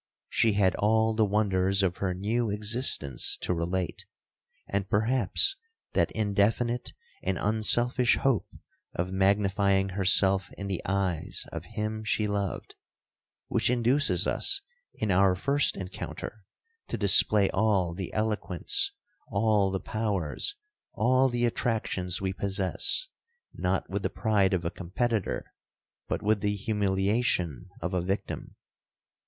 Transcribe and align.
She 0.29 0.53
had 0.53 0.73
all 0.77 1.13
the 1.13 1.27
wonders 1.27 1.83
of 1.83 1.97
her 1.97 2.15
new 2.15 2.49
existence 2.49 3.37
to 3.41 3.53
relate; 3.53 4.07
and 4.67 4.89
perhaps 4.89 5.57
that 5.93 6.09
indefinite 6.13 6.93
and 7.21 7.37
unselfish 7.39 8.17
hope 8.17 8.47
of 8.95 9.11
magnifying 9.11 9.89
herself 9.89 10.51
in 10.57 10.65
the 10.65 10.81
eyes 10.87 11.45
of 11.51 11.65
him 11.75 12.03
she 12.03 12.27
loved, 12.27 12.73
which 13.47 13.69
induces 13.69 14.25
us 14.25 14.61
in 14.95 15.11
our 15.11 15.35
first 15.35 15.77
encounter 15.77 16.45
to 16.87 16.97
display 16.97 17.51
all 17.51 17.93
the 17.93 18.11
eloquence, 18.11 18.93
all 19.27 19.69
the 19.69 19.79
powers, 19.79 20.55
all 20.93 21.29
the 21.29 21.45
attractions 21.45 22.19
we 22.19 22.33
possess, 22.33 23.07
not 23.53 23.87
with 23.87 24.01
the 24.01 24.09
pride 24.09 24.55
of 24.55 24.65
a 24.65 24.71
competitor, 24.71 25.53
but 26.07 26.23
with 26.23 26.41
the 26.41 26.55
humiliation 26.55 27.69
of 27.81 27.93
a 27.93 28.01
victim. 28.01 28.55